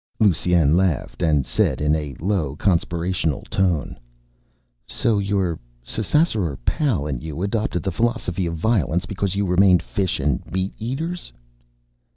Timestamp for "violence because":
8.55-9.35